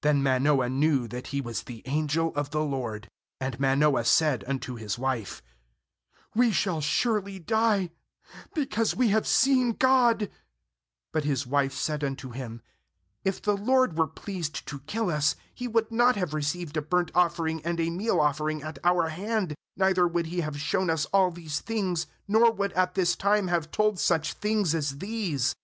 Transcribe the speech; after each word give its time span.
Then 0.00 0.22
Manoah 0.22 0.70
knew 0.70 1.06
that 1.08 1.26
he 1.26 1.42
was 1.42 1.64
the 1.64 1.82
angel 1.84 2.32
of 2.34 2.52
the 2.52 2.62
LORD. 2.64 3.06
22And 3.42 3.60
Manoah 3.60 4.04
said 4.06 4.42
unto 4.46 4.76
his 4.76 4.98
wife: 4.98 5.42
'We 6.34 6.52
shall 6.52 6.80
sure 6.80 7.20
ly 7.20 7.36
die, 7.36 7.90
because 8.54 8.96
we 8.96 9.08
have 9.08 9.26
seen 9.26 9.72
God' 9.72 10.30
^But 11.14 11.24
his 11.24 11.46
wife 11.46 11.74
said 11.74 12.02
unto 12.02 12.30
him: 12.30 12.62
'If 13.26 13.42
the 13.42 13.58
LORD 13.58 13.98
were 13.98 14.06
pleased 14.06 14.66
to 14.68 14.78
kill 14.86 15.10
us, 15.10 15.36
He 15.54 15.68
would 15.68 15.90
not 15.92 16.16
have 16.16 16.32
received 16.32 16.78
a 16.78 16.80
burnt 16.80 17.10
offering 17.14 17.60
and 17.62 17.78
a 17.78 17.90
meal 17.90 18.22
offering 18.22 18.62
at 18.62 18.78
our 18.84 19.10
hand, 19.10 19.54
neither 19.76 20.08
would 20.08 20.28
He 20.28 20.40
have 20.40 20.58
shown 20.58 20.88
us 20.88 21.04
all 21.12 21.30
these 21.30 21.60
things, 21.60 22.06
nor 22.26 22.50
would 22.52 22.72
at 22.72 22.94
this 22.94 23.14
time 23.14 23.48
have 23.48 23.70
told 23.70 23.98
such 23.98 24.32
things 24.32 24.74
as 24.74 24.96
these.' 24.96 25.54